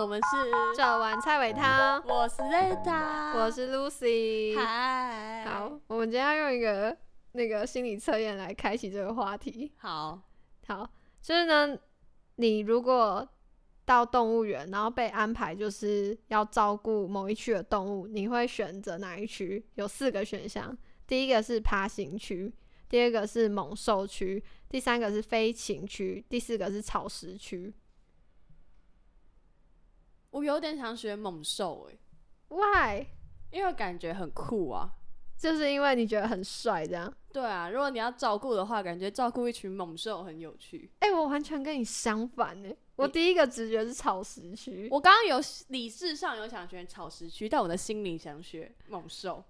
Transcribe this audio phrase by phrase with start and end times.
[0.00, 4.56] 我们是这碗菜尾汤，我是 Zeta，我是 Lucy。
[4.56, 6.96] 嗨，好，我们今天要用一个
[7.32, 9.70] 那个心理测验来开启这个话题。
[9.76, 10.18] 好，
[10.66, 10.88] 好，
[11.20, 11.78] 就是呢，
[12.36, 13.28] 你如果
[13.84, 19.62] 到动物园，然后被安排就是要照顾某一区的动物，你会选择哪一区？
[19.74, 20.74] 有四个选项，
[21.06, 22.50] 第一个是爬行区，
[22.88, 27.70] 第二个是猛兽区，第三个是飞禽区，第四个是草食区。
[30.30, 31.98] 我有点想学猛兽诶
[32.48, 33.06] ，Why？
[33.50, 34.92] 因为感觉很酷啊。
[35.36, 37.10] 就是因为你觉得很帅这样。
[37.32, 40.90] 对啊，如果你要照顾的话，感觉照顾一群猛兽很有趣。
[40.98, 44.86] 哎、我完全跟你相反哎、我第一个直觉是草食区。
[44.90, 49.42] 我刚刚有理智上有想选草食区，但我的心里想学猛兽。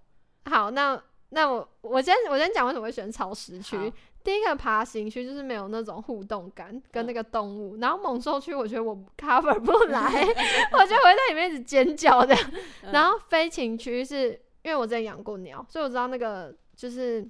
[0.45, 3.93] 好，那那我我先我先讲为什么会选草食区好。
[4.23, 10.01] 第一个爬行区就是没有那种互动感跟嗯那个动物，然后猛兽区我觉得我 cover 不来，
[10.73, 12.51] 我就会在里面一直尖叫这样。
[12.83, 14.29] 嗯然后飞禽区是
[14.63, 17.27] 因为我之前养过鸟，所以我知道那个就是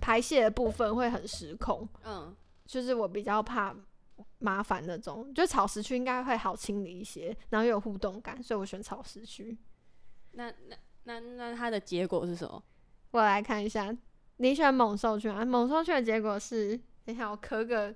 [0.00, 2.34] 排泄的部分会很失控，嗯，
[2.66, 3.74] 就是我比较怕
[4.38, 5.32] 麻烦那种。
[5.34, 9.56] 就草食区应该会好清理一些，然后又有互动感，所以我选草食区。
[10.32, 12.62] 那那那那它的结果是什么？
[13.10, 13.94] 我来看一下，
[14.40, 15.44] 你选猛兽区啊？
[15.44, 16.74] 猛兽区的结果是，
[17.04, 17.94] 等一下我咳个，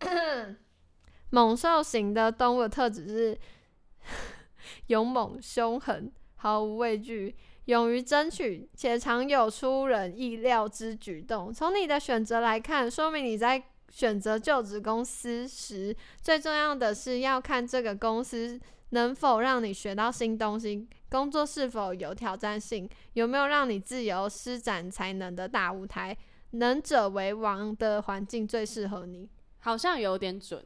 [1.30, 3.38] 猛兽型的动物的特质是
[4.88, 11.52] 勇猛、凶狠、毫无畏惧、勇于争取，且常有出人意料之举动。
[11.52, 26.16] 从你的选择来看，说明你在选择就职公司时，最重要的是要看这个公司能否让你学到新东西，工作是否有挑战性，有没有让你自由施展才能的大舞台？
[26.52, 29.28] 能者为王的环境最适合你。
[29.58, 30.64] 好像有点准。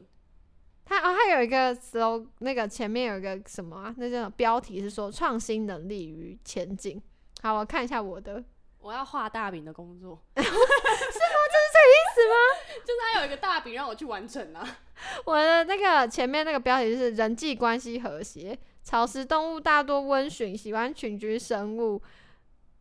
[0.85, 3.93] 它哦，它有一个 slow，那个前面有一个什么啊？
[3.97, 6.99] 那叫标题是说创新能力与前景。
[7.41, 8.41] 好，我看一下我的。
[8.79, 10.47] 我要画大饼的工作， 是吗？
[10.47, 12.35] 这是这个意思吗？
[12.85, 14.79] 就是他有一个大饼让我去完成啊。
[15.25, 18.57] 我的那个前面那个标题是人际关系和谐，
[18.87, 22.01] 草食动物大多温驯，喜欢群居生物，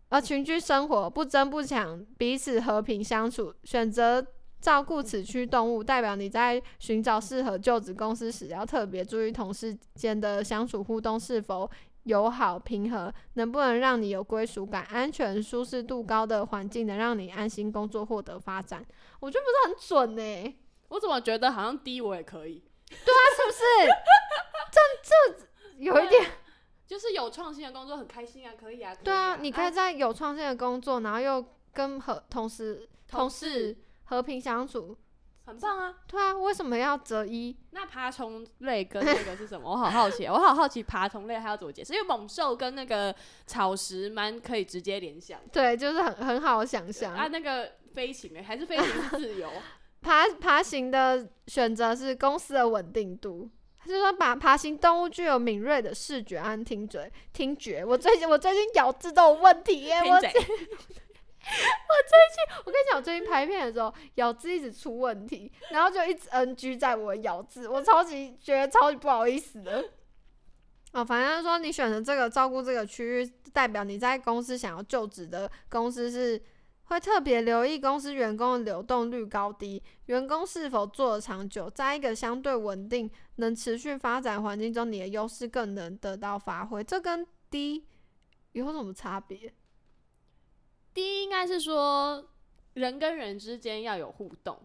[0.08, 3.52] 呃，群居生活，不争不抢，彼此和平相处。
[3.64, 4.24] 选择
[4.60, 11.68] 照顾此区动物，代表你在寻找适合就职公司时，要特别注意同事间的相处互动是否
[12.04, 18.80] 友好平和，能不能让你有归属感，安全舒适度高的环境能让你安心工作，获得发展。
[19.18, 20.56] 我觉得不是很准呢、
[20.86, 22.62] 我怎么觉得好像低我也可以？
[22.88, 23.58] 对啊是不是？
[24.70, 25.46] 这这
[25.78, 26.30] 有一点，
[26.86, 28.94] 就是有创新的工作很开心啊，可以啊。
[28.94, 34.96] 可以对啊，啊，你可以在有创新的工作，然后又跟和同事同同事事和平相处，
[35.44, 35.94] 很棒啊。
[36.06, 37.56] 对啊，为什么要择一？
[37.70, 39.70] 那爬虫类跟那个是什么？
[39.70, 41.92] 我好好奇，我好好奇爬虫类还要怎么解释？
[41.92, 43.14] 因为猛兽跟那个
[43.46, 45.40] 草食蛮可以直接联想。
[45.52, 47.14] 对，就是很很好想象。
[47.14, 49.50] 啊，那个飞行诶，还是飞行是自由？
[50.02, 53.50] 爬爬行的选择是公司的稳定度。
[53.86, 57.08] 他就说，爬爬行动物具有敏锐的视觉和听觉。
[57.32, 60.00] 听觉，我最近我最近咬字都有问题耶！
[60.02, 60.40] 我最近
[62.64, 69.84] 我跟你讲，我最近拍片的时候咬字一直出问题，然后就一直 NG 在我的咬字，我超级觉得超级不好意思的。
[70.92, 76.42] 哦，反正说你选择这个照顾这个区域，代表你在公司想要就职的公司是
[76.86, 86.82] 会特别留意公司员工的流动率高低，员工是否做得长久，在一个相对稳定、能持续发展环境中，你的优势更能得到发挥。
[86.82, 87.86] 这跟 D
[88.52, 89.52] 有什么差别？
[90.94, 92.30] 第一应该是说
[92.74, 94.58] 人跟人之间要有互动，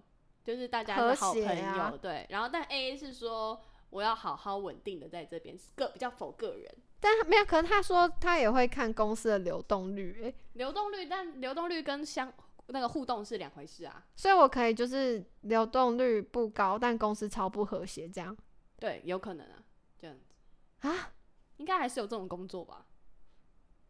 [0.43, 2.25] 就是大家是好朋友，啊对。
[2.29, 6.71] 然后但 A 是说我要好好稳定的在这边，个比较否个人
[7.01, 12.31] 但没有，可能他说他也会看公司的流动率、欸，流动率，但流动率跟相
[12.67, 14.05] 那个互动是两回事啊。
[14.15, 18.37] 所以我可以就是流动率不高，但公司超不和谐这样
[18.79, 19.63] 对，有可能啊，
[19.99, 21.11] 这样子啊，
[21.57, 22.85] 应该还是有这种工作吧？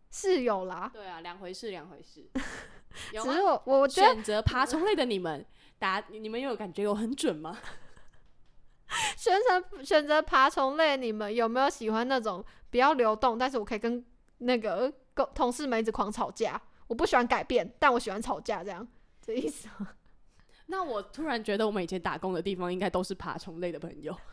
[0.10, 2.26] 是有啦，对啊，两回事，两回事。
[3.14, 3.42] 有只是？
[3.42, 5.46] 我我觉得选择爬虫类的你们，
[5.80, 7.58] 答你们有感觉有很准吗？
[9.16, 14.04] 选择选择爬虫类，你们有没有喜欢那种比较流动，但是我可以跟
[14.40, 16.60] 那个跟同事们一直狂吵架？
[16.88, 18.88] 我不喜欢改变，但我喜欢吵架，这样
[19.22, 19.90] 这意思吗？
[20.68, 24.16] 那我突然觉得我们以前打工的地方应该都是爬虫类的朋友。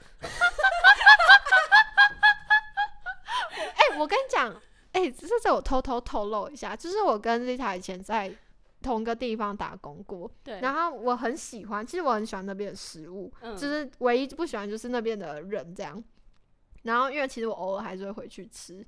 [3.58, 4.54] 哎、我跟你讲，
[4.92, 8.32] 哎、这这我偷偷透露一下，就是我跟丽塔以前在
[8.80, 16.02] 同个地方打工过，对，然后我很喜欢，其实我很喜欢那边的食物，嗯就是唯一不喜欢就是那边的人这样。
[16.82, 18.86] 然后因为其实我偶尔还是会回去吃，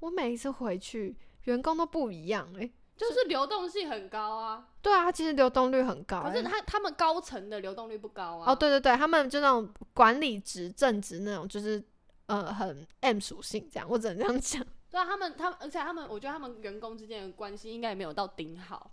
[0.00, 6.30] 我每一次回去员工都不一样诶、就是流动性很高啊，对啊，其实流动率很高、欸。
[6.30, 8.52] 可是他他们高层的流动率不高啊。
[8.52, 11.82] 哦，对对对，他们就那种管理职、正职那种，就是
[12.26, 14.64] 呃很 M 属性这样，我只能这样讲。
[14.90, 18.90] 对啊，他们他们，而且他们，我觉得他们员工之间的关系应该也没有到顶好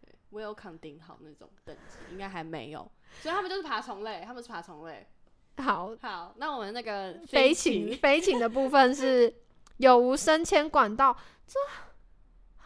[0.00, 2.90] 对，welcome 顶好那种等级，应该还没有。
[3.20, 5.06] 所以他们就是爬虫类，他们是爬虫类。
[5.58, 9.32] 好，好，那我们那个飞禽禽，飞禽的部分是
[9.78, 11.16] 有无升迁管道，
[11.46, 11.58] 这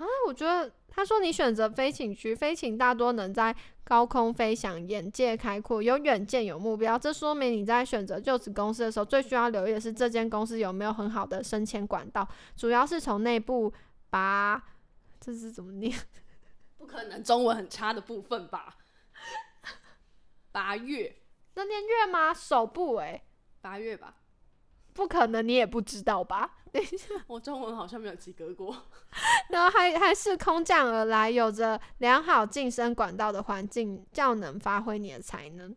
[0.02, 3.54] 啊，我觉得他说你选择飞禽区，飞禽大多能在
[3.84, 6.98] 高空飞翔，眼界开阔，有远见，有目标。
[6.98, 13.72] 这说明你在选择就职公司的时候，最需要留意的是这间公司有没有很好的升迁管道，主要是从内部
[14.10, 14.62] 拔
[15.20, 15.92] 这是怎么念？
[16.78, 18.76] 不可能中文很差的部分吧？
[20.52, 21.14] 八月，
[21.56, 22.32] 那念月吗？
[22.32, 23.24] 首部诶、
[23.60, 24.14] 八月吧。
[24.92, 26.58] 不可能，你也不知道吧？
[26.72, 28.74] 等一下我中文好像没有及格过。
[29.50, 35.74] 然后还还是空降而来，有着良好晋升管道的环境，较能发挥你的才能。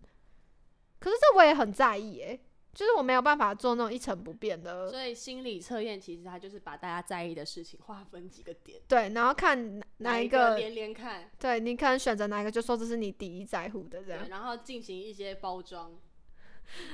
[1.00, 2.42] 可是这我也很在意诶、
[2.80, 14.30] 就是我没有办法做那种一成不变的，所以心理测验其实它就是把大家在意的事情划分几个点，对，然后看哪哪一一个，连连看，对你可能选择哪一个，就说这是你第一在乎的这样对，。
[14.30, 16.00] 然后进行一些包装。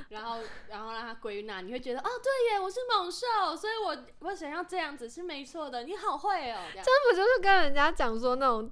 [0.08, 0.38] 然后，
[0.68, 5.84] 然后让他归纳，你会觉得哦，对耶，我是猛兽，所以我我想要这样子是没错的。
[5.84, 8.70] 你好会哦，这样这不就是跟人家讲说那种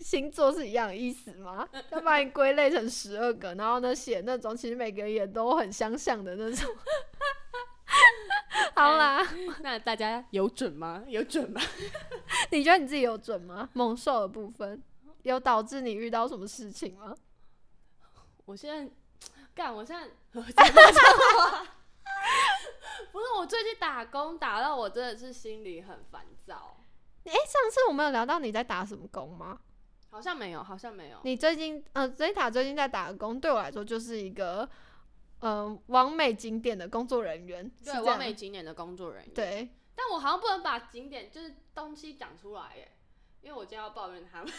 [0.00, 1.68] 星座是一样的意思吗？
[1.90, 6.74] 要把你归类成十二个，然后呢写那种其实每个人也都很相像的那种。
[8.74, 9.26] 好啦，
[9.60, 11.02] 那大家有准吗？
[11.08, 11.60] 有准吗？
[12.50, 13.68] 你觉得你自己有准吗？
[13.72, 14.82] 猛兽的部分
[15.22, 17.14] 有导致你遇到什么事情吗？
[18.44, 18.90] 我现在
[19.54, 20.82] 干，我现在我讲这
[21.38, 21.66] 话
[23.10, 26.76] 不是我最近打工打到我真的是心里很烦躁，
[27.24, 29.58] 诶，上次我们有聊到你在打什么工吗？
[30.10, 31.18] 好像没有，好像没有。
[31.22, 34.68] 你最近呃，Zeta 最近在打工，对我来说就是一个
[35.40, 39.68] 呃完美景点的工作人员，对，完美景点的工作人员。，对。
[39.94, 42.92] 但我好像不能把景点就是东西讲出来耶，
[43.40, 44.46] 因为我今天要抱怨他们。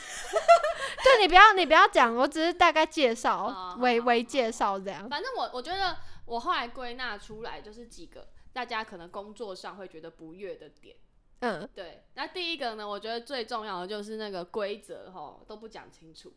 [1.03, 5.07] 对你不要你不要讲，我只是大概介哦绍微微介绍这样。
[5.09, 10.95] 反正我我觉得我后来归纳出来就是几个大家可能工作上会觉得不悦的点。
[11.39, 16.33] 嗯，对，那第一个呢，我觉得最重要的就是那个规则哈都不讲清楚。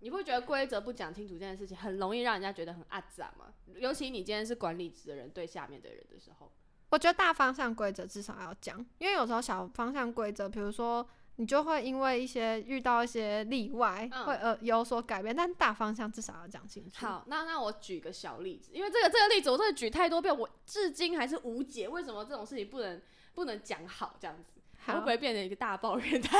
[0.00, 3.46] 你会觉得规则不讲清楚这件事情很容易让人家觉得很阿杂吗？
[3.74, 6.52] 尤其你今天是管理职的人对下面的人的时候，
[6.90, 11.04] 我觉得大方向规则至少要讲，因为有时候小方向规则，比如说
[11.34, 17.04] 你就会因为一些遇到一些例外，嗯会呃有所改变，但大方向至少要讲清楚。
[17.04, 23.02] 好，那那我举个小例子，因为这个这个例子我真的举太多遍，我至今还是无解，为什么这种事情不能
[23.38, 24.60] 不能讲好这样子？
[24.84, 26.38] 会好，不会变成一个大抱怨台？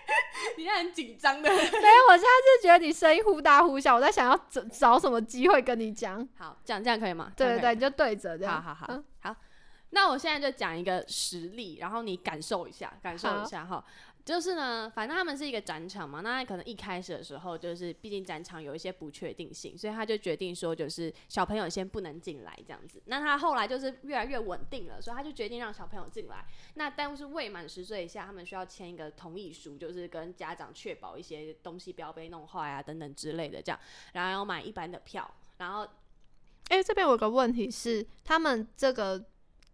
[0.56, 1.50] 你很紧张的。
[1.50, 6.26] 没有，我现在是觉得你声音忽大忽小，我在想要找找什么机会跟你讲。
[6.36, 7.32] 好，这样这样可以吗？
[7.36, 8.62] 对对对，你就对着这样。
[8.62, 9.36] 好好好、嗯好，
[9.90, 13.84] 那我现在就讲一个实例，然后你感受一下，感受一下哈。
[14.28, 23.02] 就是呢，反正他们是一个展场嘛，那可能一开始的时候，就是毕竟展场有一些不确定性，所以他就决定说，就是小朋友先不能进来这样子。
[23.06, 26.44] 那他后来就是越来越稳定了，所以他就决定让小朋友进来。
[26.74, 33.80] 那但是未满十岁以下，他们需要签一个同意书，就是跟家长确保一些东西不要被弄坏啊等等之类的这样，
[34.12, 35.88] 然后要买一般的票，然后
[36.68, 39.24] 哎、这边有个问题是，他们这个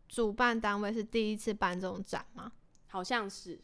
[0.07, 2.53] 主办单位是第一次办这种展吗？
[2.87, 3.61] 好像是。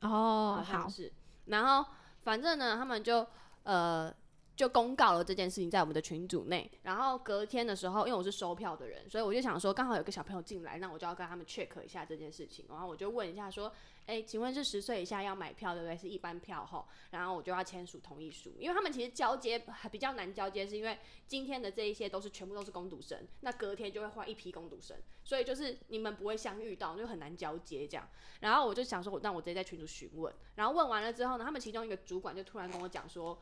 [0.00, 1.12] 哦好像是。
[1.46, 1.90] 然后
[2.22, 3.26] 反正呢，他们就
[3.62, 4.14] 呃
[4.56, 6.70] 就公告了这件事情在我们的群组内。
[6.82, 12.66] 然后隔天的时候，因为我是收票的人，所以我就想说，刚好有个小朋友进来，那我就要跟他们 check 一下这件事情。
[12.68, 13.72] 然后我就问一下说，
[14.08, 15.94] 哎，请问是十岁以下要买票对不对？
[15.94, 16.88] 是一般票吼。
[17.10, 28.08] 然后我就要签署同意书，因为他们其实交接还比较难交接，是因为今天的这一些都是全部都是攻读生，那隔天就会换一批攻读生，所以就是你们不会相遇到，就很难交接这样。
[28.40, 33.38] 然后我就想说，那我直接在群组询问，然后问完了之后呢，他们其中一个主管就突然跟我讲说，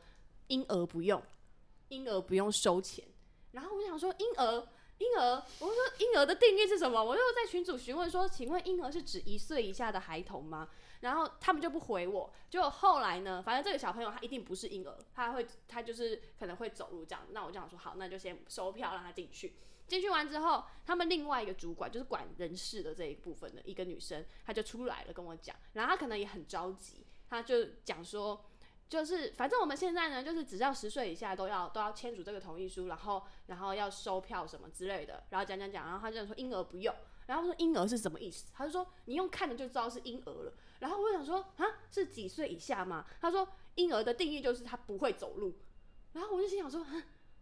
[0.47, 1.23] 婴儿不用，
[1.87, 3.05] 婴儿不用收钱。
[3.51, 4.67] 然后我就想说，婴儿，
[4.99, 7.03] 婴儿，我说婴儿的定义是什么？
[7.03, 10.69] 我就在群主询问说，请问婴儿是指一岁以下的孩童吗？
[11.01, 17.23] 然后他们就不回我，结果后来呢，反正这个小朋友他一定不是婴儿，他会他就是可能会走路这样。
[17.31, 19.53] 那我就想说，好，那就先收票让他进去。
[19.87, 28.43] 进去完之后，他们另外一个主管就是管人事的这一部分的一个女生，她就出来了跟我讲，然后她可能也很着急，她就讲说，
[28.89, 36.93] 就是反正我们现在呢，就是只要十岁以下都要都要签署这个同意书，然后然后要收票什么之类的，然后讲讲讲，然后他就说婴儿不用，
[37.25, 38.45] 然后说婴儿是什么意思？
[38.53, 40.53] 他就说你用看的就知道是婴儿了。
[40.79, 43.05] 然后我想说啊，是几岁以下吗？
[43.19, 45.53] 他说婴儿的定义就是他不会走路。
[46.13, 46.85] 然后我就心想说，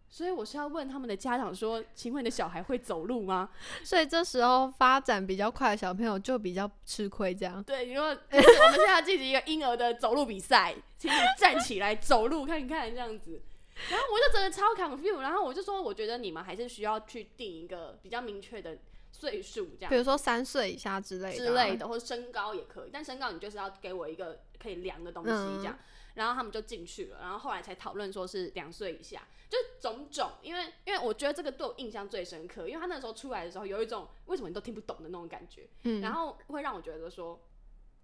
[0.08, 3.50] 所以我是要问他们的家长说，请问你的小孩会走路吗？
[3.84, 7.62] 所以这时候发展比较快的小朋友就比较吃亏，这样。
[7.62, 13.42] 对，因为我们现在进行一个婴儿的走路比赛，请你站起来走路看看这样子。
[13.90, 18.78] 然后我就真的超 confused，然后我就说，我觉得你们还是需要去定一个比较明确的
[19.12, 25.78] 岁数，这样比如说三岁以下之类的啊、之类的，或者身高也可以，但身高你就是要给我一个可以量的东西这样。
[26.14, 37.38] 然后他们就进去了，然后后来才讨论说是两岁以下，就种种，因为因为我觉得这个对我印象最深刻，因为他那时候出来的时候有一种为什么你都听不懂的那种感觉，嗯，然后会让我觉得说，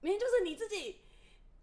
[0.03, 1.01] 明明就是你自己，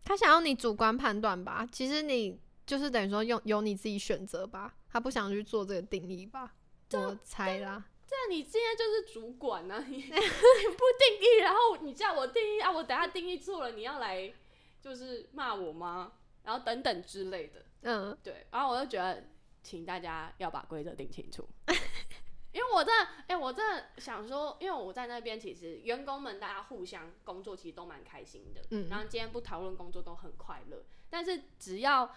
[0.03, 6.55] 他想要你主观判断吧，其实你就是等于说用由你自己选择吧，他不想去做这个定义吧，
[6.93, 7.85] 我猜啦。
[8.07, 14.33] 这样你今天就是主管呢、啊，你 你不定义，然后你叫我定义啊，我等下定义错了，你要来
[14.81, 16.13] 就是骂我吗？
[16.43, 19.25] 然后等等之类的，嗯，对，然后我就觉得，
[19.61, 21.47] 请大家要把规则定清楚，
[22.51, 32.15] 因为我真的，哎、我真的想说，因为我在那边，其实员工们大家互相工作，其实都蛮开心的，嗯然后今天不讨论工作都很快乐，但是只要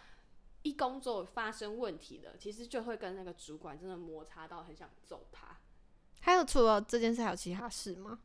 [0.62, 5.58] 一工作发生问题了，其实就会跟那个主管真的摩擦到很想揍他。
[6.20, 8.20] 还有除了这件事，还有其他事吗？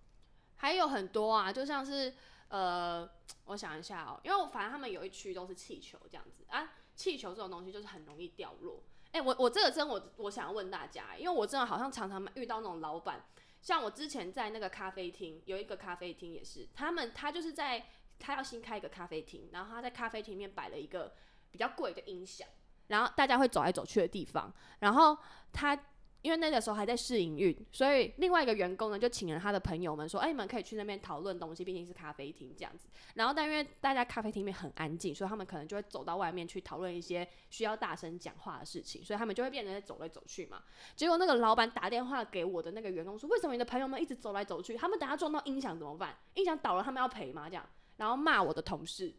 [0.58, 2.14] 还有很多啊，就像是
[2.50, 3.10] 呃，
[3.46, 8.82] 我想一下哦、因为我反正他们有一区都是气球这样子啊，气球这种东西就是很容易掉落。
[9.12, 13.26] 哎、我我这个真我我想要问大家，因为我真的好像常常遇到那种老板，
[13.62, 17.86] 像我之前在那个咖啡厅有一个咖啡厅也是，他们他就是在
[18.20, 21.16] 他要新开一个咖啡厅，然后他在咖啡厅里面摆了一个
[21.52, 22.48] 比较贵的音响，
[22.88, 25.18] 然后大家会走来走去的地方，然后
[25.52, 25.78] 他。
[26.22, 40.62] 因为那个时候还在试营运，所以另外一个员工呢就请了他的朋友们说：“哎、你们可以去那边讨论东西，毕竟是咖啡厅这样子。”然后但因为大家咖啡厅里面很安静，所以他们可能就会走到外面去讨论一些需要大声讲话的事情，所以他们就会变成走来走去嘛。
[40.96, 44.76] 结果那个老板打电话给我的那个员工说：“为什么你的朋友们一直走来走去？
[44.76, 46.18] 他们等下撞到音响怎么办？
[46.34, 47.66] 音响倒了，他们要赔吗？”这样，
[47.98, 49.14] 然后骂我的同事。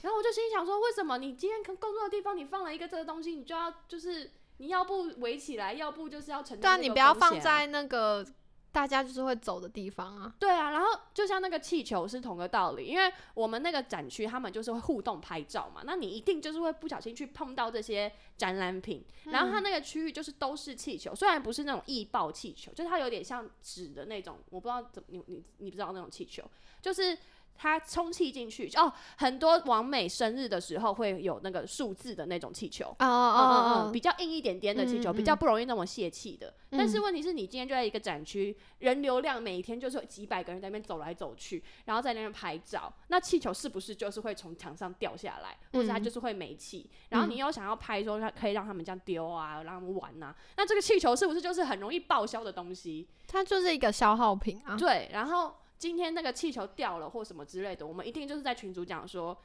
[0.00, 8.24] 然后我就心想说：“为什么你今天工作的地方你放了一个这个东西，你就要就是你要不围起来，要不就是要承对啊，担这个你不要放在那个
[8.70, 10.34] 大家就是会走的地方啊。
[10.38, 26.44] 对啊，然后就像那个气球是同个道理，因为我们那个展区他们就是会互动拍照嘛，那你一定就是会不小心去碰到这些展览品，然后它那个区域就是都是气球，虽然不是那种易爆气球，就是它有点像纸的那种，我不知道怎么你你你不知道那种气球，
[26.82, 27.16] 就是。
[27.58, 36.54] 它充气进去哦，很多完美生日的时候会有那个数字的那种气球，哦哦嗯哦嗯嗯，哦，比较硬一点点的气球，嗯嗯比较不容易那么泄气的。
[36.70, 46.88] 但是嗯问题是你今天就在一个展区，人流量每天就是有几百个人在那边走来走去，然后在那边拍照，那气球是不是就是会从墙上掉下来，或者它嗯就是会没气？
[47.08, 53.08] 然后你又想要拍说它可以让他们这样丢啊，让他们玩啊，那这个气球是不是就是很容易报销的东西？
[53.26, 54.76] 它就是一个消耗品啊。
[54.76, 59.38] 对，然后今天那个气球掉了或什么之类的，我们一定就是在群主讲说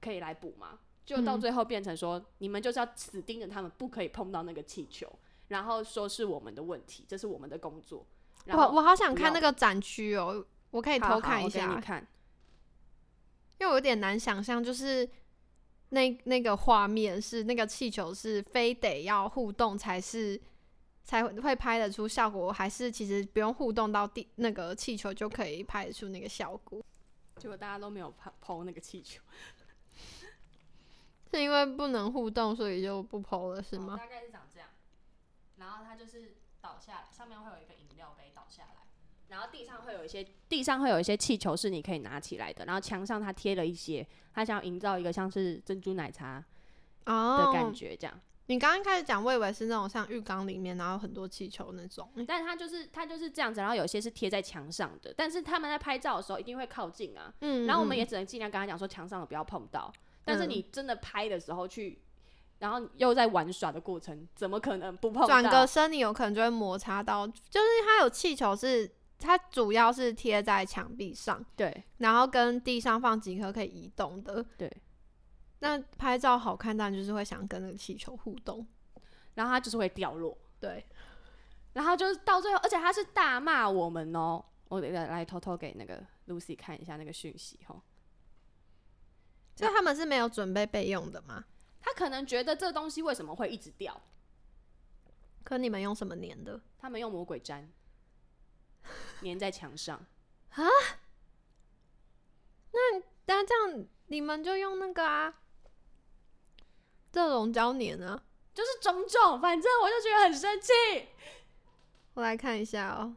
[0.00, 1.40] 可以来补嘛，就到嗯。
[1.40, 5.10] 最后变成说、你们就是要死盯着他们，不可以碰到那个气球，
[5.48, 8.06] 然后说是我们的问题，这是我们的工作。
[8.46, 11.74] 然后我我好想看那个展区哦，我可以偷看一下。
[11.74, 12.06] 你，看，
[13.58, 15.08] 因为我有点难想象，就是
[15.90, 20.40] 那那个画面是那个气球是非得要互动才是
[21.10, 26.80] 才会会拍得出效果，还是其实不用互动到地那个气球就可以拍得出那个效果？
[27.36, 29.20] 结果大家都没有抛抛那个气球，
[31.32, 33.94] 是因为不能互动，所以就不 PO 了，是吗？
[33.94, 34.68] 哦大概是长这样，
[35.56, 38.86] 然后它就是倒下来，上面会有一个饮料杯倒下来。
[39.26, 46.44] 然后地上会有一些，地上会有一些气球是你可以拿起来的，然后墙上它贴了一些，它想要营造一个像是珍珠奶茶
[47.04, 48.20] 的哦，感觉这样。
[48.50, 52.10] 你刚刚开始讲，我以为是那种像浴缸里面，然后很多气球那种。
[52.26, 59.92] 但是它就是它就是这样子，然后有些是贴在墙上的，但是他们在拍照的时候一定会靠近啊，嗯，然后我们嗯也只能尽量跟他讲说墙上的不要碰到，
[60.24, 62.00] 但是嗯你真的拍的时候去，
[62.58, 65.28] 然后又在玩耍的过程，怎么可能不碰到？
[65.28, 68.90] 转个身，你有可能就会摩擦到，就是它有气球是
[69.20, 74.44] 它主要是贴在墙壁上，对然后跟地上放几颗可以移动的。
[74.58, 74.68] 对，
[75.60, 78.66] 那拍照好看，当然就是会想跟那个气球互动。
[79.34, 80.84] 然后它就是会掉落，对，
[81.72, 84.44] 然后就是到最后，而且他是大骂我们哦。
[84.68, 87.82] 我来来偷偷给那个 Lucy 看一下那个讯息哈，
[89.56, 91.44] 所以他们是没有准备备用的吗？
[91.80, 94.00] 他可能觉得这东西为什么会一直掉，
[95.42, 96.60] 可你们用什么粘的？
[96.78, 97.68] 他们用魔鬼粘，
[99.22, 99.96] 粘在墙上。
[100.50, 100.64] 啊。
[102.72, 105.39] 那那这样你们就用那个啊，
[107.12, 108.22] 热熔胶粘啊。
[108.52, 110.72] 就是种种，反正我就觉得很生气。
[112.14, 113.14] 我来看一下哦、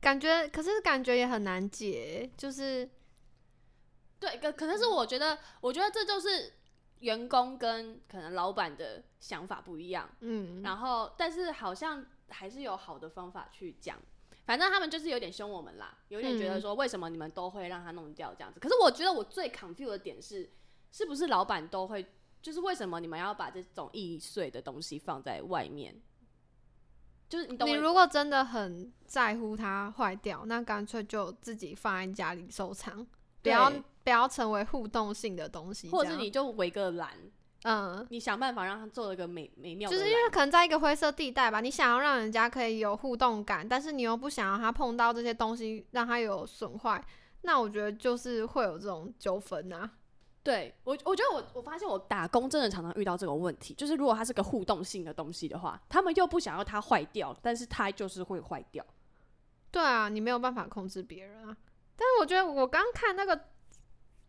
[0.00, 2.88] 感觉可是感觉也很难解，就是
[4.20, 6.52] 对，可可能是我觉得，我觉得这就是
[7.00, 10.08] 员工跟可能老板的想法不一样。
[10.20, 13.98] 嗯，然后，但是好像还是有好的方法去讲。
[14.46, 18.60] 反正他们就是有点凶我们啦，有点觉得说为什么你们都会让他弄掉这样子。
[18.60, 20.50] 可是我觉得我最 confused 的点是，
[20.90, 22.04] 是不是老板都会，
[22.42, 26.00] 就是为什么你们要把这种易碎的东西放在外面？
[27.28, 33.06] 就是你懂你如果真的很在乎它坏掉，那干脆就自己放在家里收藏，
[33.40, 33.70] 不要
[34.02, 35.88] 不要成为互动性的东西。
[35.90, 37.10] 或者是你就围个栏，
[37.62, 47.00] 嗯，你想办法让它做一个美美妙，就是因为可能在一个灰色地带吧，你想要让人家可以有互动感，但是你又不想要他碰到这些东西，让他有损坏，
[47.42, 49.88] 那我觉得就是会有这种纠纷啊。
[50.42, 58.84] 对我，我觉得我我发现我打工真的常常遇到这个问题，就是如果它是个互动性的东西的话，他们又不想要它坏掉，但是它就是会坏掉。
[59.70, 61.56] 对啊，你没有办法控制别人啊。
[61.94, 63.38] 但是我觉得我刚看那个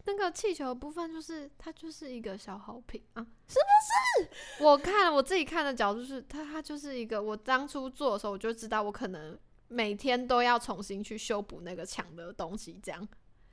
[0.03, 4.29] 那个气球的部分，就是它就是一个消耗品啊，是不是？
[4.63, 9.39] 我看我自己看的角度是，它它就是一个，我当初做的时候我就知道我可能
[9.69, 13.07] 每天都要重新去修补那个墙的东西，这样。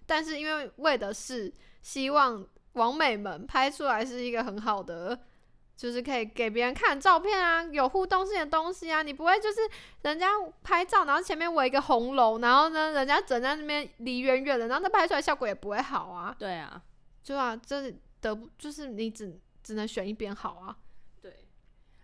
[0.04, 5.18] 但是因为为的是希望网美们拍出来是一个很好的。
[5.78, 9.60] 就是可以给别人看照片啊，有互动性的东西啊，你不会就是
[10.02, 10.26] 人家
[10.64, 16.34] 拍照，然后前面围一个红楼，然后呢，人家整在那边离远远的，然后那拍出来效果也不会好啊。
[16.36, 16.82] 对啊，
[17.22, 20.76] 就啊，这得不就是你只只能选一边好啊。
[21.22, 21.46] 对。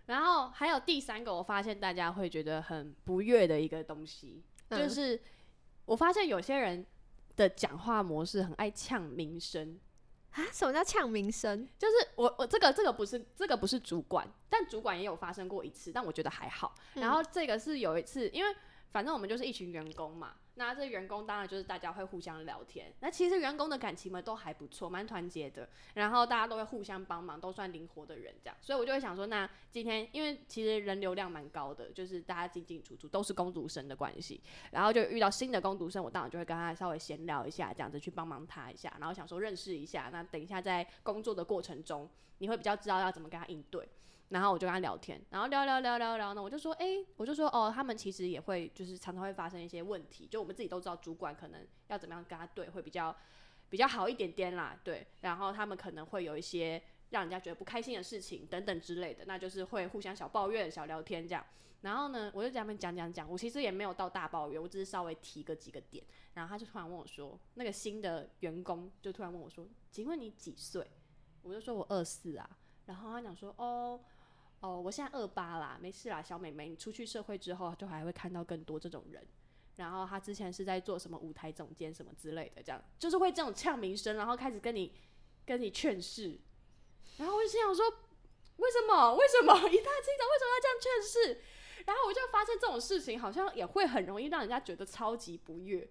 [0.05, 5.21] 然后还有第三个，我发现大家会觉得很不悦的一个东西，就嗯是
[5.83, 6.85] 我发现有些人
[7.35, 9.79] 的讲话模式很爱呛名声。
[10.31, 11.65] 啊，什么叫呛名声？
[11.77, 16.75] 就是我我这个这个不是这个不是主管，但主管也有发生过一次，但我觉得还好。
[16.95, 18.53] 然后这个是有一次，因为
[18.91, 22.91] 反正我们就是一群员工嘛，那这员工当然就是大家会互相聊天。
[23.01, 28.57] 那其实员工的感情们都还不错，蛮团结的，然后大家都会互相帮忙，都算灵活的人这样。
[28.61, 34.41] 所以我就会想说，那今天因为其实人流量蛮高的，就是大家进进出出都是工读生的关系，
[34.71, 40.09] 然后就遇到新的工读生，我当然就会跟他稍微闲聊一下，这样子去帮忙他一下，然后想说认识一下。
[40.11, 43.85] 那等一下在工作的过程中，你会比较知道要怎么跟他应对。
[44.29, 53.15] 然后我就跟他聊天，然后聊聊聊聊聊呢，我就说，哎、我就说，哦，他们其实也会，就是常常会发生一些问题，就我们自己都知道，主管可能要怎么样跟他对，会比较
[53.69, 55.05] 比较好一点点啦，对。
[55.21, 61.45] 然后他们可能会有一些让人家觉得不开心的事情等等之类的，那就是会互相小抱怨、小聊天这样。
[61.81, 66.03] 然后呢，我就跟他们讲讲讲，我其实也没有到大抱怨，我只是稍微提个几个点。
[66.33, 70.89] 然后他就突然问我说，那个新的员工就突然问我说，请问你几岁？
[71.43, 72.49] 我就说我二四啊。
[72.87, 73.99] 然后他讲说，哦。
[74.65, 79.23] 哦，我现在二八啦，没事啦，小美眉，你出去社会之后，就还会看到更多这种人。
[79.75, 84.91] 然后他之前是在做什么舞台总监什么之类的，这样就是会这种呛名声，然后开始跟你
[85.45, 86.39] 跟你劝世。
[87.17, 87.85] 然后我就心想说，
[88.55, 89.13] 为什么？
[89.13, 91.41] 为什么 一大清早为什么要这样劝世？
[91.85, 95.87] 然后我就发现这种事情好像也会很容易让人家觉得超级不悦，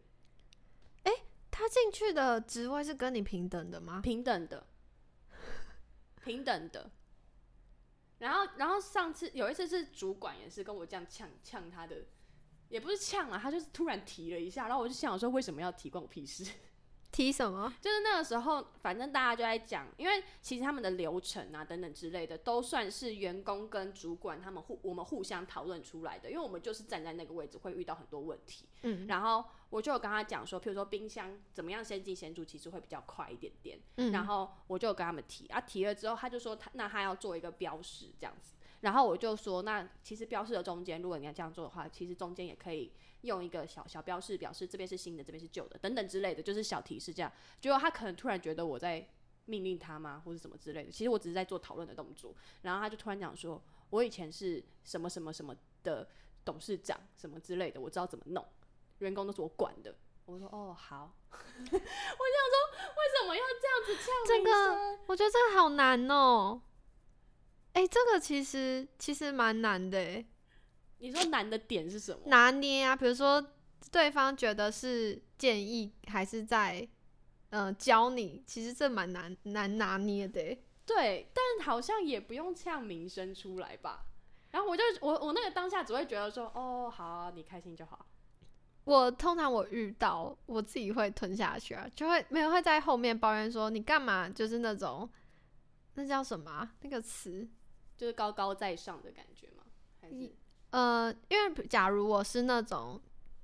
[1.53, 4.01] 他进去的职位是跟你平等的吗？
[4.03, 4.67] 平等的，
[6.25, 6.91] 平等的。
[8.25, 11.97] 然后，然后上次有一次是主管也是跟我这样呛呛他的，
[12.69, 16.45] 也不是呛啊，他就是突然提了一下，然后我就想说为什么要提关我屁事？
[17.13, 17.73] 提什么？
[17.81, 28.67] 就是那个时候，反正大家就在讲，因为其实他们的流程啊等等之类的，都算是员工跟主管他们互我们互相讨论出来的，因为我们就是站在那个位置，会遇到很多问题。
[28.83, 33.77] 嗯然后我就有跟他讲说，譬如说冰箱怎么样先进先出，其实会比较快一点点。
[33.97, 47.33] 嗯，然后我就有跟他们提啊，提了之后他就说他那他要做一个标识这样子，然后我就说那其实标示的中间，如果你要这样做的话，其实中间也可以用一个小小标示表示这边是新的，这边是旧的等等之类的，就是小提示这样。
[47.61, 49.05] 结果他可能突然觉得我在
[49.47, 52.33] 命令他吗，或者什么之类的，其实我只是在做讨论的动作，
[52.63, 53.61] 然后他就突然讲说，
[53.91, 56.09] 我以前是什么什么什么的
[56.45, 58.47] 董事长什么之类的，我知道怎么弄，
[58.99, 59.95] 员工都是我管的。
[60.27, 66.63] 我说哦好， 我想说为什么要这样子呛这名个声我觉得这个好难哦、
[67.75, 70.25] 哎、这个其实其实蛮难的哎，
[70.97, 72.21] 你说难的点是什么？
[72.27, 73.53] 拿捏啊，比如说
[73.91, 76.89] 对方觉得是建议还是在
[77.51, 80.65] 呃教你，其实这蛮难难拿捏的欸。
[80.87, 84.07] 对，但好像也不用呛名声出来吧？
[84.53, 88.07] 然后我就我我那个当下只会觉得说，哦，好啊、你开心就好。
[88.85, 95.09] 我通常我遇到我自己会吞下去啊，就会没有会在后面抱怨说你干嘛，就是那种
[95.95, 97.49] 那叫什么啊、那个词？
[97.97, 99.63] 就是高高在上的感觉吗？
[100.01, 100.33] 还是
[100.71, 103.01] 呃，因为假如我是那种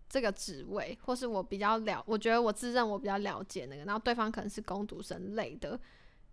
[0.08, 5.78] 这个职位，或是我比较了，我觉得我自认我比较了解那个，然后对方可能是攻读生类的，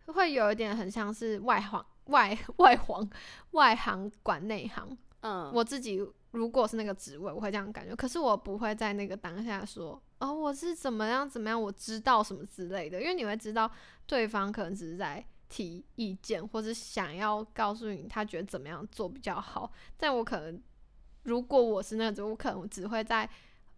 [0.08, 3.10] 会有一点很像是外行外 外行
[3.52, 4.98] 外行管内行。
[5.22, 13.70] 嗯，我自己如果是那个职位，我会这样感觉，可是我不会在那个当下说哦，我是怎么样怎么样，我知道什么之类的，因为你会知道
[14.06, 20.62] 对方可能只是在提意见，或是想要告诉你他觉得怎么样做比较好，但我可能
[21.24, 23.30] 如果我是那种，我可能只会在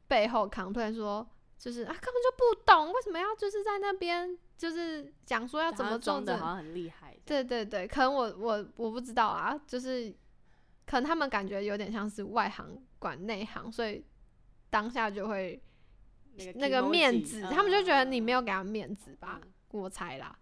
[0.07, 1.27] 背后 complain 说。
[1.59, 7.13] 就是啊，根本就不懂，为什么要就是在那边就是讲说要怎么做的好像很厉害。
[7.25, 10.15] 对对对，可能我我我不知道啊，就是
[10.89, 14.03] 可能他们感觉有点像是外行管内行，所以
[14.71, 15.61] 当下就会
[16.33, 18.41] 那个那个面子，他们就觉得你没有。
[18.41, 20.35] 给他面子吧，嗯我猜啦。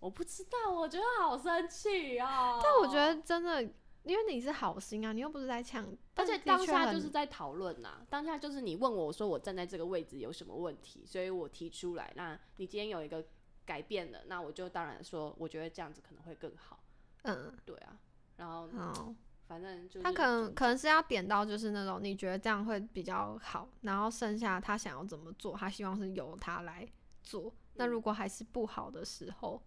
[0.00, 2.58] 我不知道，我觉得好生气哦。
[2.60, 3.62] 但我觉得真的，
[4.02, 12.12] 因为你是好心啊，你又不是在抢，而但且当下就是在讨论呐，当下就是你问我说我站在这个位置有什么问题，所以我提出来。
[12.16, 13.24] 那你今天有一个
[13.64, 16.82] 改变了，那我就当然说，我觉得这样子可能会更好。
[17.24, 17.96] 嗯对啊，
[18.38, 19.14] 然后好，
[19.50, 26.88] 反正就是他可能可能是要点到就是那种你觉得这样会比较好，然后剩下他想要怎么做，他希望是由他来
[27.24, 27.52] 做。
[27.74, 29.60] 那如嗯果还是不好的时候，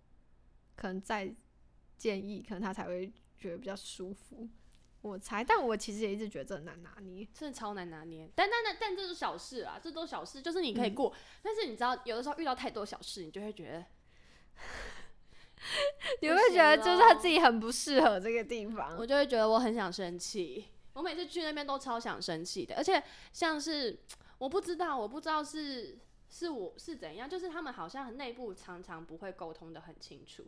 [0.77, 1.35] 可能再
[1.97, 4.47] 建议，可能他才会觉得比较舒服。
[5.01, 7.27] 我猜，但我其实也一直觉得这很难拿捏。
[7.33, 8.31] 真的超难拿捏。
[8.33, 11.13] 但但但但这是小事啊，这都小事，就是你可以嗯过。
[11.41, 13.85] 但是你知道，有的时候遇到太多小事，你就会觉得
[16.21, 19.05] 你不会觉得就是他自己很不适合这个地方我。
[19.05, 20.65] 就会觉得我很想生气。
[20.93, 23.99] 我每次去那边都超想生气的，而且像是
[24.37, 25.97] 我不知道，我不知道是
[26.29, 30.45] 是我是怎样，就是他们好像内部常常不会沟通的很清楚，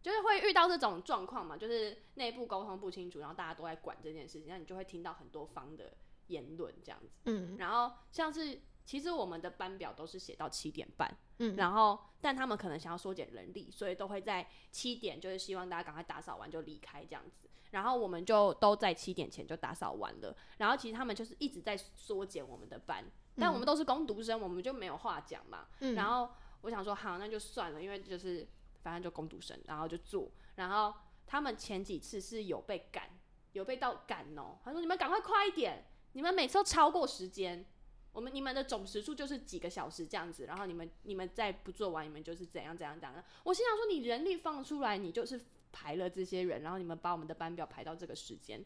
[0.00, 5.92] 就是会遇到这种状况嘛，就是内部沟通不清楚，然后大家都在管这件事情，那你就会听到很多方的
[6.28, 7.08] 言论这样子。
[7.24, 17.48] 嗯然后像是其实我们的班表都是写到七点半，嗯，然后但他们可能想要缩减人力，所以都会在七点，就是希望大家赶快打扫完就离开这样子。
[17.70, 20.34] 然后我们就都在七点前就打扫完了。
[20.56, 23.04] 然后其实他们就是一直在缩减我们的班，
[23.36, 25.66] 但我们都是工读生，我们就没有话讲嘛。
[25.80, 26.30] 嗯然后
[26.62, 28.48] 我想说，好，那就算了，因为就是
[28.82, 30.30] 反正就工读生，然后就做。
[30.56, 30.92] 然后
[31.26, 33.10] 他们前几次是有被赶，
[33.52, 34.58] 有被到赶哦。
[34.64, 37.64] 他说你们赶快快一点，你们每次都超过时间。
[38.12, 43.24] 我们你们的总时数就是几个小时这样子，然后你们你们再不做完，你们就是怎样怎样怎样。
[43.44, 45.40] 我心想说，你人力放出来，你就是
[45.70, 48.64] 排了这些人，然后你们把我们的班表排到这个时间，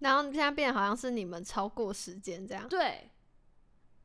[0.00, 2.68] 然后现在变得好像是你们超过时间这样。
[2.68, 3.10] 对。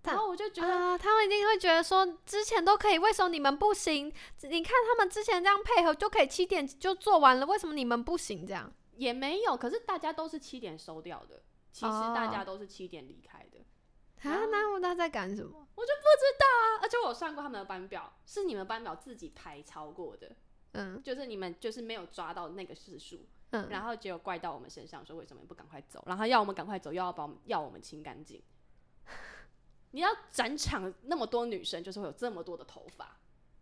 [0.03, 4.05] 然后我就觉得，啊，他们一定会觉得说，之前都可以，为什么你们不行？
[4.43, 8.45] 你看他们之前这样配合就可以七点就做完了，为什么你们不行？
[8.45, 13.65] 这样也没有，可是大家都是七点收掉的，其实大家哦都是七点离开的。
[14.27, 15.67] 啊，那我那在干什么？
[15.75, 20.35] 我就不知道啊，而且我有算过他们的班表，是你们班表自己排超过的，
[20.73, 21.01] 嗯。
[21.03, 28.41] 就是你们就是没有抓到那个时数，嗯，然后结果怪到我们身上，说为什么不赶快走，然后要我们赶快走，又要把我们要我们清干净。
[29.91, 33.17] 你要展场那么多女生，就是会有这么多的头发，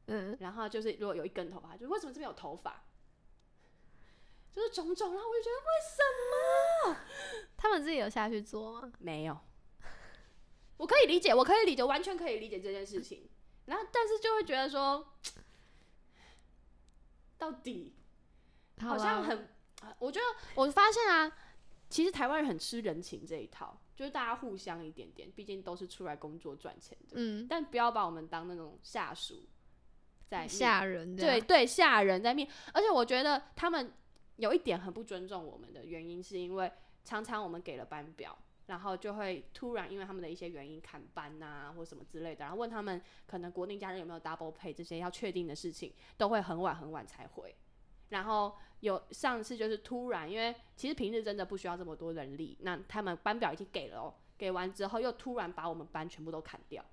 [0.07, 2.83] 嗯，然后就是如果有一根头发，就为什么这边有头发，
[4.51, 6.97] 就是种种，然后我就觉得为什么？
[7.57, 8.91] 他们自己有下去做吗？
[8.99, 9.37] 没有？
[10.77, 13.29] 我可以理解，我可以理解，完全可以理解这件事情。
[13.65, 15.13] 然后，但是就会觉得说，
[17.37, 17.93] 到底
[18.81, 19.49] 好像很，
[19.81, 21.31] 啊我觉得我发现啊，
[21.89, 27.47] 其实台湾人很吃人情这一套，就是大家互相一点点，毕竟都是出来工作赚钱的，嗯。
[27.47, 29.47] 但不要把我们当那种下属
[30.27, 33.93] 在面吓人的，对对下人在面，而且我觉得他们
[34.37, 36.71] 有一点很不尊重我们的原因，是因为
[37.05, 47.55] 常常我们给了班表，然后就会突然因为他们的一些原因砍班呐、或什么之类的，然后问他们可能国内家人有没有 double pay 这些要确定的事情，都会很晚很晚才回。
[48.09, 56.83] 然后有上次就是突然，因为其实平日真的不需要这么多人力，那他们班表已经给了哦，给完之后又突然把我们班全部都砍掉，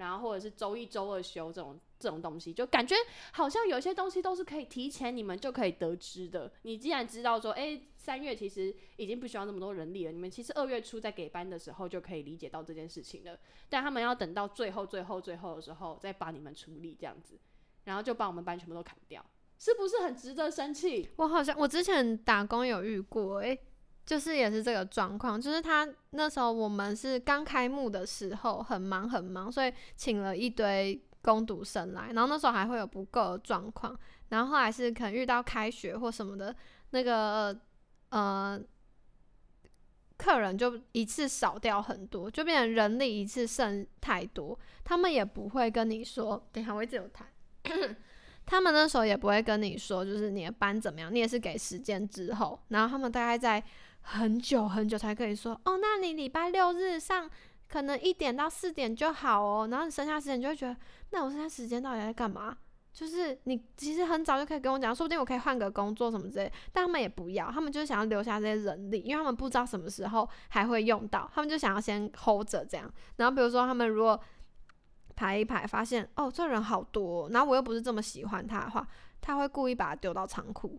[0.00, 2.96] 然后或者是周一周二休这种这种东西，就感觉
[3.32, 6.50] 好像有些东西都是可以提前你们就可以得知的。
[6.62, 13.38] 你既然知道说，哎、三月其实已经不需要那么多人力了，你们其实二月初在给班的时候就可以理解到这件事情了。
[13.68, 17.38] 但他们要等到最后、最后、最后的时候再把你们处理这样子，
[17.84, 19.22] 然后就把我们班全部都砍掉，
[19.58, 21.10] 是不是很值得生气？
[21.16, 23.58] 我好像我之前打工有遇过、欸，
[24.10, 33.96] 就是也是这个状况，就是他那时候我们是刚开幕的时候很忙很忙，所以请了一堆攻读生来，然后那时候还会有不够的状况，
[34.30, 36.52] 然后后来是可能遇到开学或什么的，
[36.90, 37.56] 那个
[38.08, 38.60] 呃
[40.16, 47.28] 客人就一次少掉很多，就变成人力一次剩太多，他们也不会跟你说，等一下我一直有谈。
[48.44, 53.62] 他们那时候也不会跟你说，就是你的班怎么样，你也是给时间之后，然后他们大概在
[54.02, 57.30] 很久很久才可以说，哦，那你礼拜六日上
[57.68, 60.76] 可能一点到四点就好哦，然后你剩下时间就会觉得，
[61.10, 62.56] 那我剩下时间到底在干嘛？
[62.92, 72.92] 就是你其实很早就可以跟我讲，说不定我可以换个工作什么之类，但他们也不要，他们就是想要留下这些人力，因为他们不知道什么时候还会用到，他们就想要先 hold 着这样。
[73.16, 74.20] 然后比如说他们如果
[75.14, 78.84] 排一排，发现哦这人好多，然后我又不是这么喜欢他的话，
[79.20, 80.76] 他会故意把他丢到仓库。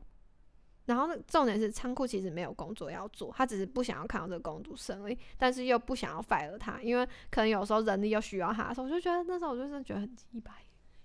[0.86, 10.52] 然后重点是仓库其实没有工作要做，他只是不想要看到这个工读生而已，但是又不想要 fire 他，因为可能有时候人力又需要他的时候，我就觉得那时候我就真的觉得很鸡掰。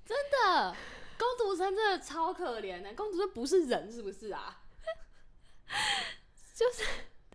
[0.04, 0.74] 真的，
[1.18, 4.62] 工读生真的超可怜的，工读生不是人是不是啊？
[6.54, 6.84] 就是，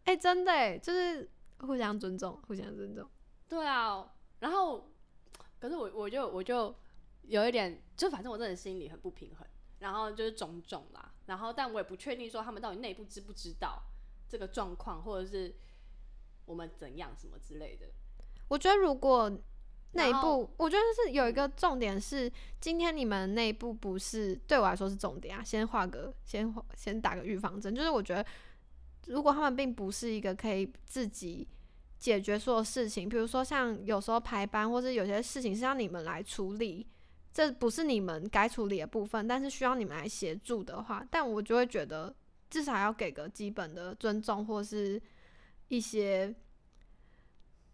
[0.05, 3.05] 哎、真的哎，就是互相尊重，互相尊重。
[3.47, 4.89] 对啊，然后
[5.59, 6.73] 可是我我就我就
[7.23, 9.45] 有一点，就反正我真的心里很不平衡，
[9.79, 13.81] 然后就是种种啦，然后但我也不确定说他们到底内部知不知道
[14.27, 15.55] 这个状况，或者是
[16.43, 17.85] 我们怎样什么之类的。
[18.49, 19.31] 我觉得如果
[19.93, 28.25] 内部，我觉得是有一个重点是，今天你们内部不是对我来说是重点啊，先画个先画先打个预防针，就是我觉得
[29.07, 31.47] 如果他们并不是一个可以自己
[31.97, 36.85] 解决所有事情，比如说像有时候排班，或者有些事情是让你们来处理，
[37.33, 42.13] 这不是你们该处理的部分，但是需要你们来协助的话，但我就会觉得
[42.49, 45.01] 至少要给个基本的尊重，或是
[45.67, 46.33] 一些。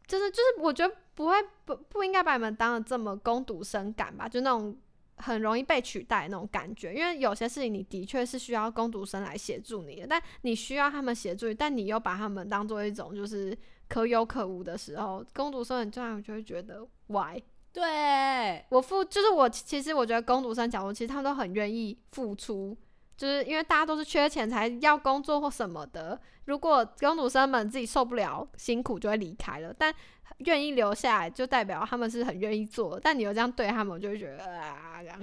[0.08, 1.34] 就是就是，我觉得不会
[1.66, 4.74] 不不应该把你们当的这么攻读生感吧，就那种
[5.18, 6.94] 很容易被取代那种感觉。
[6.94, 13.54] 因为有些事情你的确是需要攻读生来协助你的，但你需要他们协助，但你又把他们当做一种就是
[13.90, 17.38] 可有可无的时候，攻读生很这样就会觉得 why？
[17.78, 22.76] 对，我付就是我其实我觉得工读生角度，其实他们都很愿意付出，
[23.16, 26.20] 就是因为大家都是缺钱才要工作或什么的。
[26.46, 29.72] 如果工读生们自己受不了辛苦，就会离开了。
[29.72, 29.94] 但
[30.40, 33.00] 愿意留下来，就代表他们是很愿意做。
[33.00, 35.22] 但你又这样对他们，我就会觉得啊，这样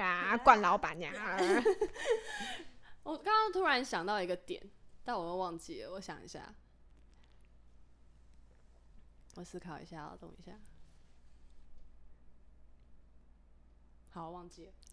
[0.00, 1.12] 啊，惯老板娘。
[3.02, 4.62] 我刚刚突然想到一个点，
[5.02, 6.54] 但我又忘记了，我想一下，
[9.34, 10.52] 我思考一下，等一下。
[14.12, 14.72] 好，忘记了。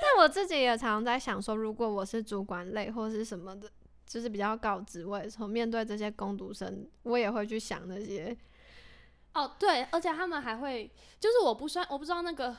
[0.00, 3.70] 但我自己也常常在想说，如果我是主管类或是什么的，
[4.06, 8.36] 就是比较高职位的时候，面对这些攻读生，我也会去想那些。
[9.34, 12.54] 哦，对，而且他们还会，就是我不算，我不知道那个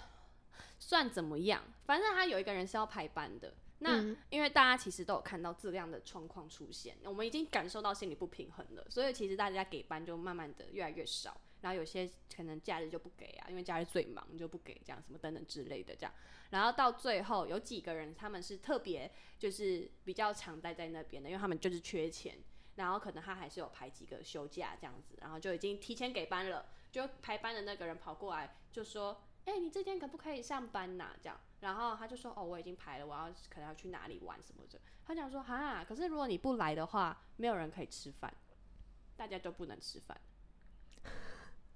[0.79, 3.53] 算怎么样，反正他有一个人是要排班的。
[3.79, 16.13] 那、嗯因为大家其实都有看到质量的状况出现，我们已经感受到心理不平衡了，所以其实大家给班就慢慢的越来越少，然后有些可能假日就不给啊，因为假日最忙就不给这样什么等等之类的这样，
[16.49, 22.37] 然后到最后有几个人他们是特别就是比较常待在那边的，因为他们就是缺钱，
[22.75, 38.33] 然后可能他还是有排几个休假这样子，然后就已经提前给班了，就排班的那个人跑过来就说：“哎、你这天可不可以上班呐、这样，然后他就说：“哦，我已经排了，我要可能要去哪里玩什么的。”他讲说：“哈，可是如果你不来的话，没有人可以吃饭，
[39.15, 40.19] 大家都不能吃饭，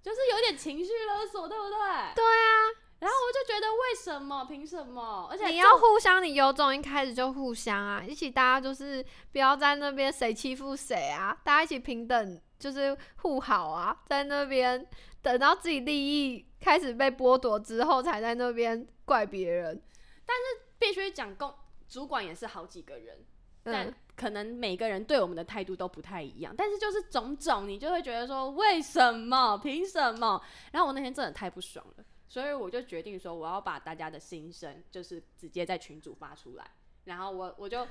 [0.08, 1.78] 就是有点情绪勒索，对不对？”
[2.16, 2.88] 对啊。
[3.00, 4.46] 然后我就觉得为什么？
[4.46, 5.28] 凭什么？
[5.30, 14.88] 而且你要互相，你有种一开始就互相啊，一起大家就是不要在那边谁欺负谁啊，大家一起平等，就是互好啊，在那边
[15.22, 19.80] 等到自己利益开始被剥夺之后，才在那边怪别人。
[20.26, 20.44] 但是
[20.80, 21.54] 必须讲公
[21.88, 23.24] 主管也是好几个人，
[23.72, 29.58] 但嗯，可能每个人对我们的态度都不太一样，但是就是种种，你就会觉得说为什么？
[29.58, 30.42] 凭什么？
[30.72, 36.66] 然后我那天真的太不爽了，所以我就决定说我要把大家的心声就是直接在群组发出来，
[37.06, 37.86] 然后我我就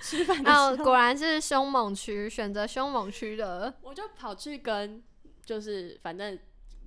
[0.00, 3.74] 吃饭的哦，时候，果然是凶猛区，选择凶猛区的。
[3.82, 5.02] 我就跑去跟
[5.44, 6.38] 就是反正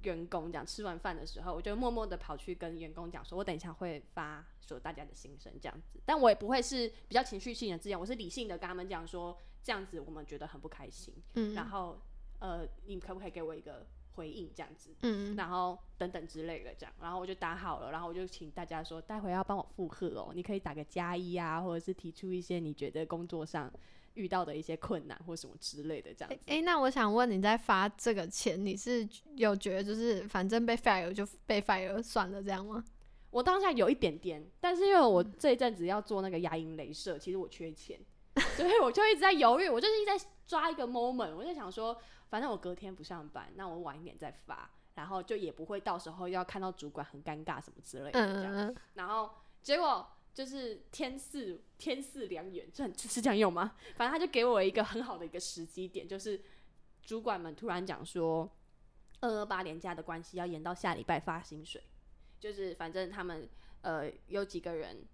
[0.04, 12.02] 员工讲，吃完饭的时候，我就默默的跑去跟员工讲说，我等一下会发说大家的心声这样子，但我也不会是比较情绪性的这样，我是理性的跟他们讲说，这样子我们觉得很不开心，嗯然后
[12.40, 14.90] 呃，你可不可以给我一个回应这样子？
[15.02, 23.72] 嗯，然后等等之类的，这样，然后我就打好了，然后我就请大家说，待会要帮我附和哦，你可以打个加一啊，或者是提出一些你觉得工作上
[24.16, 26.44] 遇到的一些困难或什么之类的这样子。
[26.48, 32.84] 诶、那我想问，你在发这个钱，你是有觉得就是反正被 fire 就被 fire 算了这样吗？
[33.32, 38.00] 我当下有一点点，但是因为我这一阵子要做那个牙龈镭射，其实我缺钱，
[38.56, 41.98] 所以我就一直在犹豫，我就是一直在抓一个 moment，我就想说，
[42.30, 48.76] 反正我隔天不上班，那我晚一点再发，然后就也不会到时候要看到主管很尴尬什么之类的这样。
[48.96, 53.76] 然后结果就是天赐天赐良缘，这很是这样用吗？
[53.96, 56.42] 反正他就给我一个很好的一个时机点，就是
[57.02, 58.50] 主管们突然讲说，
[59.22, 61.82] 二二八年假的关系要延到下礼拜发薪水，
[62.42, 63.48] 就是反正他们
[63.84, 65.08] 呃有几个人。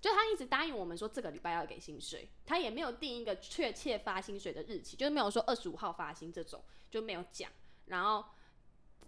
[0.00, 7.50] 就他一直答应我们说这个礼拜要给薪水，他也没有定一个确切发薪水的日期，就是没有说二十五号发薪这种，就没有讲。
[7.86, 8.24] 然后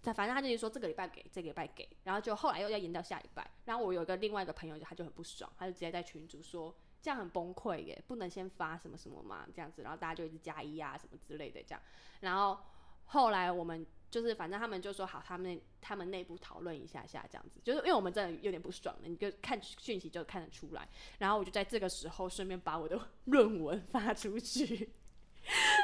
[0.03, 3.49] 他反正他就是说这个礼拜给，这个礼拜给，然后就后来又要延到下礼拜。
[3.63, 11.81] 然后我有个另外一个朋友，他就很不爽，他就直接在群主说这样很崩溃耶，不能先发什么什么嘛，这样子，然后大家就一直加一啊什么之类的这样。
[12.19, 12.59] 然后
[13.05, 20.87] 后来我们就是反正他们就说好，他们他们内部讨论一下下这样子，就是因为我们真的有点不爽了，你就看讯息就看得出来。
[21.17, 24.93] 然后我就在这个时候顺便把我的论文发出去。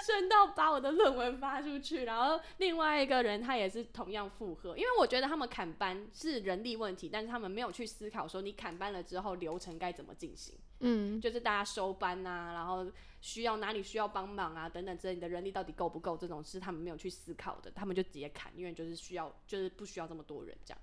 [0.05, 12.85] 顺道把我的论文发出去，然后另外一个人他也是同样附和，因为我觉得他们砍班是人力问题，但是他们没有去思考说你砍班了之后流程该怎么进行，嗯，就是大家收班啊，然后
[13.21, 20.79] 需要哪里需要帮忙啊等等之类，你的人力到底够不够，这种是他们没有去思考的，他们就直接砍，因为就是需要就是不需要这么多人这样，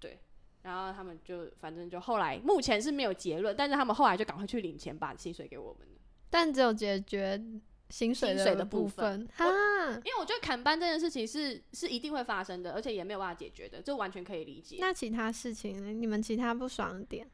[0.00, 0.18] 对。
[0.62, 5.94] 然后他们就反正就后来目前是没有结论，但是他们后来就赶快去领钱，把薪水给我们了。
[6.28, 7.40] 但只有解决
[7.88, 9.94] 薪水的的部分分哈。
[10.04, 14.78] 因为我觉得砍班这件事情是是一定会发生的，而且也没有办法解决的，这完全可以理解。
[14.80, 15.92] 那其他事情呢？
[15.92, 17.30] 你们其他不爽的点？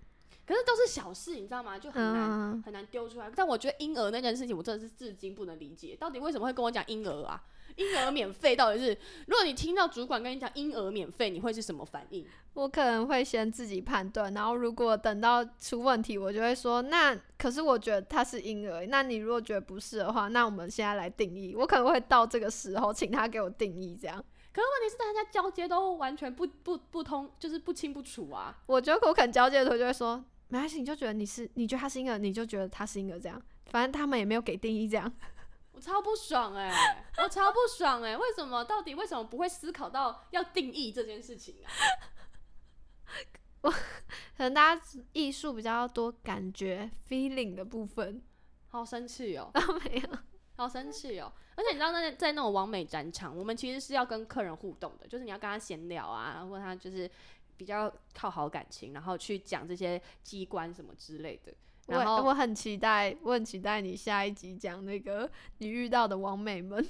[0.46, 1.78] 可是都是小事，你知道吗？
[1.78, 3.30] 就很难、嗯，很难丢出来。
[3.34, 7.42] 但我觉得婴儿那件事情，我真的是至今不能理解，到底为什么会跟我讲婴儿啊？
[7.76, 8.98] 婴儿免费到底是？
[9.26, 12.26] 如果你听到主管跟你讲婴儿免费，你会是什么反应？
[12.52, 21.54] 我可能会先自己判断，然后如果等到出问题，我就会说，那可是我觉得他是婴儿，那你如果觉得不是的话，那我们现在来定义。
[21.56, 24.22] 我可能会到这个时候，请他给我定义，这样。
[24.52, 28.54] 可是问题是大家交接都完全不不不通，就是不清不楚啊。
[28.66, 30.22] 我觉得我可能交接的时候就会说，
[30.52, 33.40] 没关系，你就觉得你是，你觉得他是婴儿，你就觉得他是婴儿，这样。
[33.70, 35.10] 反正他们也没有给定义，这样。
[35.72, 36.70] 我超不爽哎、
[37.16, 38.62] 我超不爽哎、为什么？
[38.62, 41.72] 到底为什么不会思考到要定义这件事情啊？
[43.62, 44.82] 我可能大家
[45.14, 48.22] 艺术比较多感觉 feeling 的部分，
[48.68, 49.50] 好生气哦、
[49.84, 50.18] 没有。
[50.54, 51.32] 好生气哦！
[51.56, 57.10] 而且你知道那在那种完美展场，我们其实是要跟客人互动的，就是你要跟他闲聊啊，然后他就是
[57.62, 61.54] 比较靠好感情，然后去讲这些机关什么之类的。
[61.86, 66.84] 我然后我很期待，我很期待你下一集讲那个你遇到的王美们。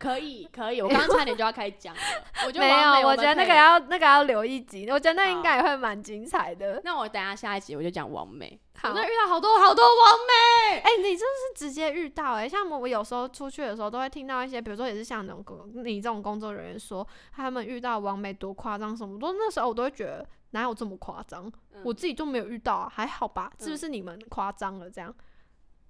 [0.00, 2.00] 可以可以，我 刚刚差点就要开始讲了，
[2.46, 6.80] 我觉得没有，我觉得那个要那个要留一集，我觉得那应该也会蛮精彩的。
[6.82, 23.52] 那我等下下一集我就讲王美，我好，真的遇到好多好多王美，哎、你真的是直接遇到哎、像我我有时候出去的时候都会听到一些，比如说也是像那种工你这种工作人员说他们遇到王美多夸张什么，都那时候我都会觉得哪有这么夸张，嗯我自己都没有遇到啊，还好吧？
[23.58, 25.14] 是不是你们夸张了这样？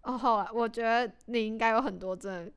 [0.03, 2.53] 哦，后来我觉得你应该有很多真的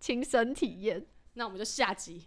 [0.00, 1.04] 亲身体验。
[1.34, 2.26] 那我们就下集，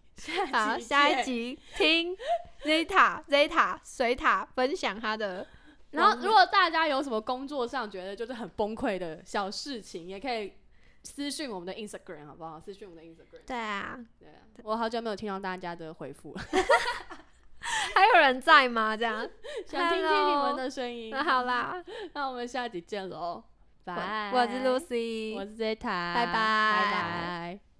[0.53, 1.23] 好，下一。
[1.23, 2.15] 集听
[2.63, 5.45] Zeta Zeta 水塔分享他的
[5.89, 10.53] 然后，如果大家有什么工作上觉得就是很崩溃的小事情，也可以
[11.03, 12.57] 私讯我们的 Instagram 好不好？
[12.61, 13.41] 私讯我们的 Instagram。
[13.45, 16.41] 对啊，对啊，我好久没有听到大家的回复了，
[17.93, 18.95] 还有人在吗？
[18.95, 19.29] 这样，
[19.67, 21.09] 想听听你们的声音。
[21.09, 23.50] 那 好，啦， 那我们下集见喽，我
[23.85, 24.31] 拜。
[24.33, 27.70] 我是 Lucy，我是 Zeta，拜拜拜拜。